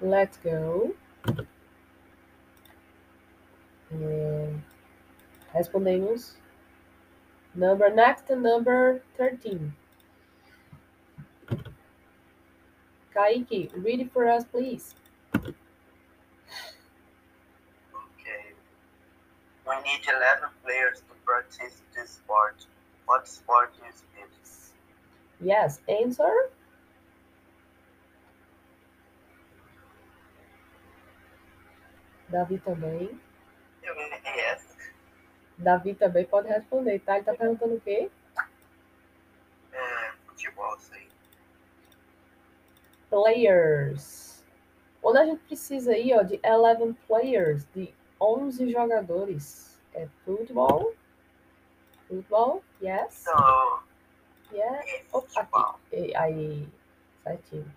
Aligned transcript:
Let's 0.00 0.36
go. 0.38 0.94
É, 3.92 4.54
respondemos. 5.54 6.36
Number 7.54 7.88
next, 7.90 8.28
number 8.30 9.00
13. 9.16 9.72
Kaique, 13.14 13.70
read 13.74 14.00
it 14.00 14.12
for 14.12 14.28
us, 14.28 14.44
please. 14.44 14.94
Okay. 15.36 15.54
We 19.66 19.74
need 19.84 20.02
11 20.06 20.50
players 20.62 21.00
to 21.00 21.14
practice 21.24 21.80
this 21.94 22.10
sport. 22.10 22.66
What 23.06 23.26
sport 23.26 23.72
is 23.88 24.02
it? 24.20 24.28
Yes, 25.40 25.80
answer. 25.88 26.50
Davi 32.28 32.58
também. 32.58 33.20
Yes. 33.82 34.76
Davi 35.58 35.94
também 35.94 36.24
pode 36.26 36.48
responder, 36.48 36.98
tá? 37.00 37.16
Ele 37.16 37.24
tá 37.24 37.34
perguntando 37.34 37.74
o 37.76 37.80
quê? 37.80 38.10
É, 39.72 40.12
futebol, 40.26 40.76
aí. 40.92 41.08
Players. 43.08 44.44
Onde 45.02 45.18
a 45.18 45.24
gente 45.26 45.40
precisa 45.44 45.92
aí, 45.92 46.12
ó, 46.12 46.22
de 46.22 46.40
11 46.44 46.94
players, 47.06 47.66
de 47.74 47.94
11 48.20 48.70
jogadores. 48.72 49.80
É 49.94 50.08
futebol? 50.24 50.94
Futebol? 52.08 52.62
Yes? 52.82 53.22
Então, 53.22 53.86
Yeah. 54.52 54.78
é 54.88 55.04
Oh, 55.12 55.18
aqui. 55.18 56.16
Aí, 56.16 56.68
certinho. 57.22 57.72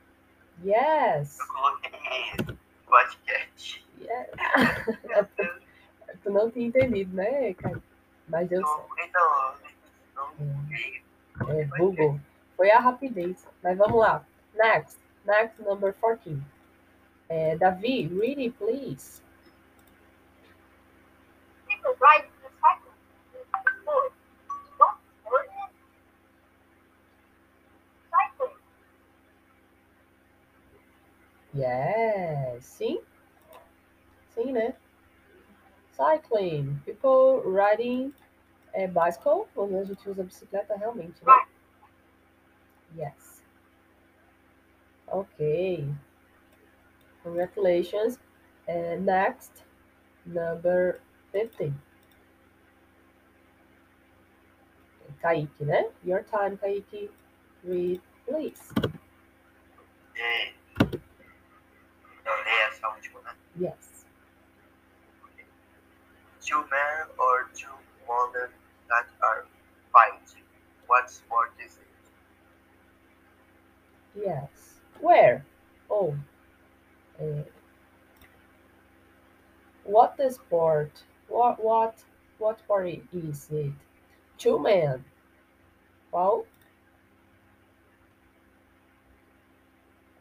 Yes. 0.63 1.39
Eu 1.39 1.47
coloquei 1.47 2.57
podcast. 2.85 3.88
Yes. 3.99 5.27
tu 6.23 6.31
não 6.31 6.49
tinha 6.51 6.67
entendido, 6.67 7.15
né, 7.15 7.53
Caio? 7.53 7.81
Mas 8.27 8.47
deu 8.47 8.65
certo. 8.65 8.89
Então, 8.99 9.55
não 10.39 10.61
vi. 10.67 11.03
É, 11.47 11.63
Google. 11.77 12.19
Foi 12.55 12.69
a 12.71 12.79
rapidez. 12.79 13.47
Mas 13.63 13.77
vamos 13.77 13.99
lá. 13.99 14.25
Next. 14.53 14.99
Next, 15.25 15.61
number 15.61 15.93
14. 15.93 16.41
É, 17.29 17.55
Davi, 17.57 18.07
read 18.07 18.41
it, 18.41 18.55
please. 18.57 19.21
People 21.67 21.95
ride 22.01 22.29
Sim, 34.39 34.53
né? 34.53 34.73
Cycling. 35.91 36.81
People 36.85 37.41
riding 37.43 38.13
a 38.73 38.87
bicycle. 38.87 39.47
Quando 39.53 39.77
a 39.77 39.83
gente 39.83 40.09
usa 40.09 40.23
bicicleta, 40.23 40.77
realmente, 40.77 41.21
né? 41.25 41.33
Yes. 42.95 43.43
Ok. 45.07 45.85
Congratulations. 47.21 48.17
And 48.65 49.05
next, 49.05 49.65
number 50.25 51.01
15. 51.33 51.73
Kaique, 55.21 55.65
né? 55.65 55.91
Your 56.05 56.23
time, 56.23 56.55
Kaique. 56.57 57.11
Read, 57.65 58.01
please. 58.25 58.73
É, 60.15 60.53
eu 60.79 62.43
leio 62.45 62.67
essa 62.69 62.87
última, 62.87 63.21
né? 63.21 63.35
Yes. 63.59 63.88
Two 66.49 66.61
men 66.71 67.07
or 67.19 67.49
two 67.55 67.67
women 68.09 68.49
that 68.89 69.05
are 69.21 69.45
fighting. 69.93 70.43
What 70.87 71.11
sport 71.11 71.53
is 71.63 71.77
it? 71.77 72.09
Yes. 74.25 74.79
Where? 74.99 75.45
Oh. 75.91 76.15
eh, 77.19 77.43
what 79.83 80.17
the 80.17 80.31
sport? 80.31 80.91
What 81.27 81.63
what 81.63 81.95
what 82.39 82.59
sport 82.59 82.87
is 83.13 83.47
it? 83.51 83.73
Two 84.37 84.59
men. 84.59 85.05
Qual? 86.11 86.45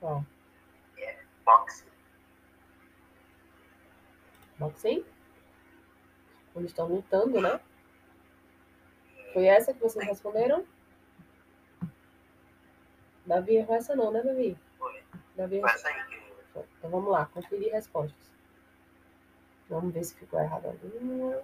Qual? 0.01 0.27
Boxing. 1.47 1.89
Boxing? 4.61 5.05
Quando 6.59 6.67
estão 6.67 6.89
lutando, 6.89 7.41
né? 7.41 7.61
Foi 9.33 9.45
essa 9.45 9.73
que 9.73 9.79
vocês 9.79 10.05
responderam? 10.05 10.67
Davi 13.25 13.59
errou 13.59 13.77
essa 13.77 13.95
não, 13.95 14.11
né, 14.11 14.21
Davi? 14.25 14.59
Foi. 14.77 15.05
Davi 15.37 15.61
Foi 15.61 15.71
essa 15.71 15.89
aí. 15.89 16.21
Então 16.51 16.91
vamos 16.91 17.13
lá, 17.13 17.27
conferir 17.27 17.71
respostas. 17.71 18.35
Vamos 19.69 19.95
ver 19.95 20.03
se 20.03 20.17
ficou 20.17 20.41
errada 20.41 20.67
alguma. 20.67 21.41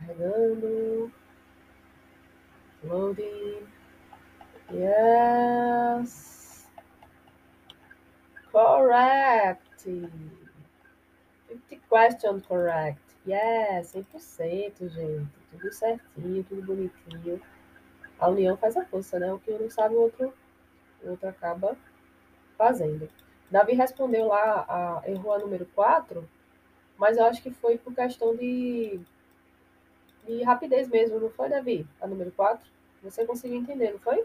Carregando. 0.00 1.12
Loading. 2.82 3.68
Yes. 4.72 6.68
Correct. 8.50 10.10
50 11.46 11.80
question 11.88 12.40
correct. 12.40 13.11
Yes, 13.26 13.94
100%, 13.94 14.88
gente. 14.88 15.28
Tudo 15.50 15.72
certinho, 15.72 16.44
tudo 16.44 16.62
bonitinho. 16.62 17.40
A 18.18 18.28
união 18.28 18.56
faz 18.56 18.76
a 18.76 18.84
força, 18.84 19.18
né? 19.18 19.32
O 19.32 19.38
que 19.38 19.52
um 19.52 19.58
não 19.58 19.70
sabe, 19.70 19.94
o 19.94 20.00
outro, 20.00 20.32
o 21.02 21.10
outro 21.10 21.28
acaba 21.28 21.76
fazendo. 22.56 23.08
Davi 23.50 23.74
respondeu 23.74 24.28
lá, 24.28 24.64
a, 24.68 25.10
errou 25.10 25.32
a 25.32 25.38
número 25.38 25.66
4, 25.74 26.28
mas 26.96 27.16
eu 27.16 27.24
acho 27.26 27.42
que 27.42 27.50
foi 27.50 27.76
por 27.78 27.94
questão 27.94 28.34
de, 28.34 29.00
de 30.26 30.42
rapidez 30.42 30.88
mesmo, 30.88 31.20
não 31.20 31.30
foi, 31.30 31.48
Davi? 31.48 31.86
A 32.00 32.06
número 32.06 32.32
4? 32.32 32.66
Você 33.02 33.26
conseguiu 33.26 33.58
entender, 33.58 33.92
não 33.92 33.98
foi? 33.98 34.24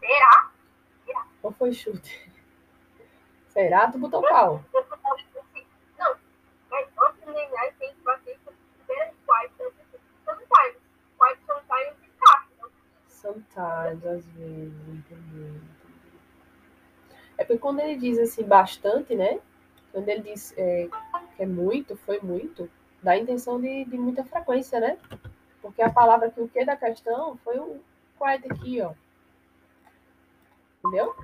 Será? 0.00 0.50
Ou 1.42 1.52
foi 1.52 1.72
chute? 1.72 2.30
Será? 3.48 3.90
Tu 3.90 3.98
botou 3.98 4.20
qual? 4.20 4.62
Não, 5.98 6.16
mas 6.70 6.88
antes 7.00 7.20
de 7.20 7.32
ganhar, 7.32 7.72
tem 7.78 7.94
que 7.94 8.02
bater 8.02 8.38
com 8.44 8.50
o 8.50 8.54
primeiro 8.86 9.14
swipe. 9.24 9.72
Sometimes. 10.24 10.82
Swipe 11.16 11.42
sometimes 11.46 11.96
e 12.02 12.08
caixa. 12.20 12.72
Às 13.58 13.98
vezes, 13.98 14.24
entendi. 14.36 15.60
É 17.36 17.44
porque 17.44 17.58
quando 17.58 17.80
ele 17.80 17.96
diz 17.96 18.16
assim, 18.16 18.44
bastante, 18.44 19.16
né? 19.16 19.40
Quando 19.90 20.08
ele 20.08 20.22
diz 20.22 20.54
é, 20.56 20.88
que 21.36 21.42
é 21.42 21.46
muito, 21.46 21.96
foi 21.96 22.20
muito, 22.20 22.70
dá 23.02 23.12
a 23.12 23.18
intenção 23.18 23.60
de, 23.60 23.84
de 23.84 23.98
muita 23.98 24.22
frequência, 24.22 24.78
né? 24.78 24.96
Porque 25.60 25.82
a 25.82 25.90
palavra 25.90 26.30
que 26.30 26.40
o 26.40 26.46
que 26.46 26.64
da 26.64 26.76
questão 26.76 27.36
foi 27.38 27.58
o 27.58 27.80
quite 28.16 28.52
aqui, 28.52 28.80
ó. 28.80 28.92
Entendeu? 30.84 31.14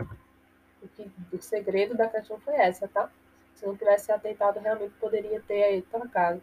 O, 0.82 0.88
que, 0.88 1.08
o 1.32 1.40
segredo 1.40 1.96
da 1.96 2.08
questão 2.08 2.40
foi 2.40 2.54
essa, 2.54 2.88
tá? 2.88 3.08
Se 3.54 3.64
não 3.64 3.76
tivesse 3.76 4.10
atentado, 4.10 4.58
realmente 4.58 4.94
poderia 4.94 5.40
ter 5.40 5.62
aí 5.62 5.82
trocado. 5.82 6.42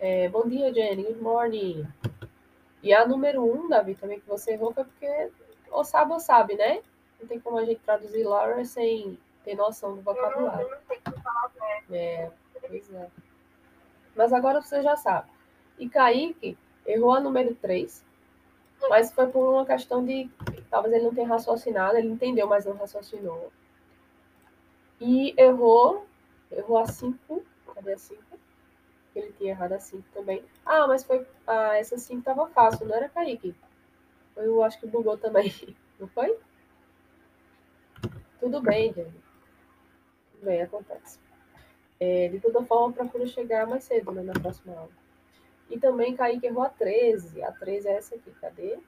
É, 0.00 0.30
bom 0.30 0.48
dia, 0.48 0.72
Jenny. 0.72 1.04
Good 1.04 1.22
morning. 1.22 1.86
E 2.84 2.92
a 2.92 3.08
número 3.08 3.42
um, 3.42 3.66
Davi, 3.66 3.94
também 3.94 4.20
que 4.20 4.28
você 4.28 4.52
errou 4.52 4.70
foi 4.74 4.84
porque 4.84 5.30
ou 5.70 5.82
sabe 5.82 6.54
né? 6.54 6.82
Não 7.18 7.26
tem 7.26 7.40
como 7.40 7.56
a 7.56 7.64
gente 7.64 7.80
traduzir 7.80 8.24
Laura 8.24 8.62
sem 8.66 9.18
ter 9.42 9.56
noção 9.56 9.96
do 9.96 10.02
vocabulário. 10.02 10.68
Não 10.68 10.76
tem 10.86 11.00
que 11.00 11.22
falar, 11.22 11.50
né? 11.88 11.96
É, 11.96 12.30
pois 12.60 12.92
é. 12.92 13.08
Mas 14.14 14.34
agora 14.34 14.60
você 14.60 14.82
já 14.82 14.96
sabe. 14.96 15.30
E 15.78 15.88
Kaique 15.88 16.58
errou 16.86 17.14
a 17.14 17.20
número 17.20 17.54
3, 17.54 18.04
mas 18.90 19.10
foi 19.10 19.28
por 19.28 19.54
uma 19.54 19.64
questão 19.64 20.04
de. 20.04 20.30
Talvez 20.68 20.94
ele 20.94 21.04
não 21.04 21.14
tenha 21.14 21.26
raciocinado, 21.26 21.96
ele 21.96 22.08
entendeu, 22.08 22.46
mas 22.46 22.66
não 22.66 22.76
raciocinou. 22.76 23.50
E 25.00 25.34
errou, 25.40 26.06
errou 26.52 26.76
a 26.76 26.86
5. 26.86 27.42
Cadê 27.74 27.94
a 27.94 27.98
5? 27.98 28.22
Ele 29.14 29.32
tinha 29.32 29.50
errado 29.50 29.72
a 29.72 29.80
5 29.80 30.02
também. 30.12 30.44
Ah, 30.64 30.86
mas 30.86 31.04
foi. 31.04 31.26
Ah, 31.46 31.76
essa 31.76 31.96
5 31.96 32.22
tava 32.22 32.48
fácil, 32.48 32.86
não 32.86 32.94
era 32.94 33.08
Kaique? 33.08 33.54
Eu 34.36 34.62
acho 34.62 34.80
que 34.80 34.86
bugou 34.86 35.16
também. 35.16 35.52
Não 35.96 36.08
foi? 36.08 36.36
Tudo 38.40 38.60
bem, 38.60 38.92
gente. 38.92 39.14
Tudo 40.32 40.44
bem, 40.44 40.60
acontece. 40.60 41.20
É, 42.00 42.28
de 42.28 42.40
toda 42.40 42.64
forma, 42.64 42.92
procura 42.92 43.26
chegar 43.28 43.64
mais 43.64 43.84
cedo, 43.84 44.10
né, 44.10 44.22
na 44.22 44.32
próxima 44.32 44.74
aula. 44.76 44.90
E 45.70 45.78
também 45.78 46.16
Kaique 46.16 46.46
errou 46.46 46.64
a 46.64 46.68
13. 46.68 47.42
A 47.44 47.52
13 47.52 47.88
é 47.88 47.96
essa 47.96 48.16
aqui, 48.16 48.30
cadê? 48.40 48.78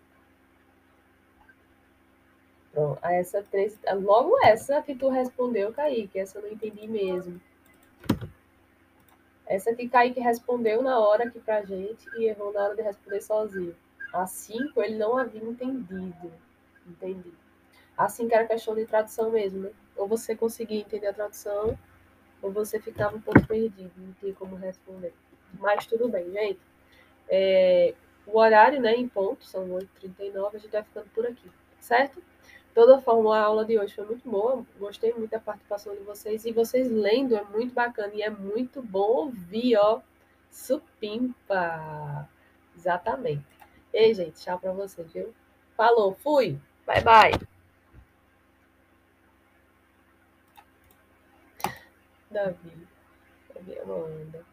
Pronto. 2.72 2.98
Essa 3.02 3.42
três, 3.42 3.78
logo 3.94 4.36
essa 4.44 4.82
que 4.82 4.94
tu 4.94 5.08
respondeu, 5.08 5.72
Kaique, 5.72 6.18
essa 6.18 6.38
eu 6.38 6.42
não 6.42 6.50
entendi 6.50 6.86
mesmo. 6.86 7.40
Essa 9.46 9.74
que 9.74 9.88
Kaique 9.88 10.20
respondeu 10.20 10.82
na 10.82 10.98
hora 10.98 11.24
aqui 11.24 11.38
pra 11.38 11.62
gente 11.62 12.08
e 12.16 12.24
errou 12.24 12.52
na 12.52 12.64
hora 12.64 12.74
de 12.74 12.82
responder 12.82 13.20
sozinho. 13.20 13.76
A 14.12 14.26
cinco 14.26 14.82
ele 14.82 14.96
não 14.96 15.16
havia 15.16 15.42
entendido. 15.42 16.32
Entendi. 16.86 17.32
A 17.96 18.08
cinco 18.08 18.34
era 18.34 18.46
questão 18.46 18.74
de 18.74 18.84
tradução 18.84 19.30
mesmo, 19.30 19.60
né? 19.60 19.70
Ou 19.96 20.06
você 20.06 20.34
conseguia 20.34 20.80
entender 20.80 21.06
a 21.06 21.12
tradução, 21.12 21.78
ou 22.42 22.52
você 22.52 22.78
ficava 22.80 23.16
um 23.16 23.20
pouco 23.20 23.46
perdido, 23.46 23.92
não 23.96 24.12
tinha 24.14 24.34
como 24.34 24.56
responder. 24.56 25.14
Mas 25.54 25.86
tudo 25.86 26.08
bem, 26.08 26.30
gente. 26.30 26.60
É, 27.28 27.94
o 28.26 28.38
horário, 28.38 28.80
né, 28.80 28.94
em 28.94 29.08
ponto, 29.08 29.44
são 29.44 29.68
8h39, 29.70 30.56
a 30.56 30.58
gente 30.58 30.70
vai 30.70 30.82
ficando 30.82 31.08
por 31.14 31.26
aqui, 31.26 31.50
certo? 31.80 32.22
Toda 32.76 33.00
forma, 33.00 33.34
a 33.34 33.42
aula 33.42 33.64
de 33.64 33.78
hoje 33.78 33.94
foi 33.94 34.04
muito 34.04 34.28
boa, 34.28 34.62
gostei 34.78 35.10
muito 35.14 35.30
da 35.30 35.40
participação 35.40 35.96
de 35.96 36.02
vocês, 36.02 36.44
e 36.44 36.52
vocês 36.52 36.90
lendo 36.90 37.34
é 37.34 37.42
muito 37.42 37.72
bacana, 37.72 38.12
e 38.12 38.20
é 38.20 38.28
muito 38.28 38.82
bom 38.82 39.24
ouvir, 39.24 39.78
ó, 39.78 40.02
supimpa, 40.50 42.28
exatamente. 42.76 43.46
Ei, 43.94 44.12
gente, 44.12 44.42
tchau 44.42 44.58
pra 44.58 44.72
vocês, 44.72 45.10
viu? 45.10 45.34
Falou, 45.74 46.16
fui, 46.16 46.60
bye, 46.86 47.02
bye. 47.02 47.48
Davi, 52.30 52.86
Davi 53.54 53.78
Amanda. 53.78 54.44